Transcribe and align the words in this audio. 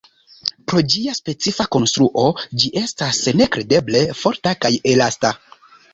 Pro 0.71 0.79
ĝia 0.93 1.13
specifa 1.17 1.67
konstruo, 1.75 2.25
ĝi 2.63 2.73
estas 2.83 3.19
nekredeble 3.43 4.03
forta 4.23 4.55
kaj 4.67 4.73
elasta. 4.95 5.37